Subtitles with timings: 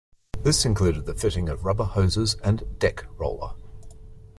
[0.41, 3.53] This included the fitting of rubber hoses and deck roller.